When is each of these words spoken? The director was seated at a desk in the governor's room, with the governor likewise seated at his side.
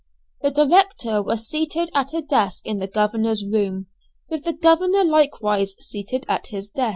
The 0.41 0.49
director 0.49 1.21
was 1.21 1.47
seated 1.47 1.91
at 1.93 2.11
a 2.11 2.23
desk 2.23 2.65
in 2.65 2.79
the 2.79 2.87
governor's 2.87 3.45
room, 3.45 3.85
with 4.31 4.45
the 4.45 4.53
governor 4.53 5.03
likewise 5.03 5.75
seated 5.79 6.25
at 6.27 6.47
his 6.47 6.71
side. 6.75 6.89